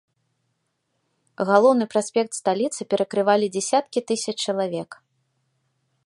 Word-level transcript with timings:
Галоўны 1.49 1.85
праспект 1.93 2.33
сталіцы 2.41 2.81
перакрывалі 2.93 3.47
дзясяткі 3.57 3.99
тысяч 4.13 4.35
чалавек. 4.49 4.89